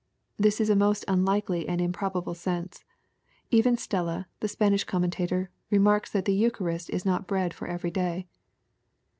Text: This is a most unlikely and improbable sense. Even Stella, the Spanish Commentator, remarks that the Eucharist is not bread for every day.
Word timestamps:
This 0.37 0.59
is 0.59 0.71
a 0.71 0.75
most 0.75 1.05
unlikely 1.07 1.67
and 1.67 1.79
improbable 1.79 2.33
sense. 2.33 2.83
Even 3.51 3.77
Stella, 3.77 4.27
the 4.39 4.47
Spanish 4.47 4.83
Commentator, 4.83 5.51
remarks 5.69 6.11
that 6.11 6.25
the 6.25 6.33
Eucharist 6.33 6.89
is 6.89 7.05
not 7.05 7.27
bread 7.27 7.53
for 7.53 7.67
every 7.67 7.91
day. 7.91 8.27